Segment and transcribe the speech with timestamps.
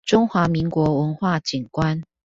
[0.03, 2.01] 中華民國文化景觀